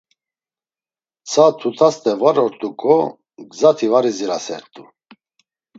[1.23, 2.95] Mtsa mtutast̆e var ort̆uǩo
[3.51, 4.83] gzati var izirasert̆u.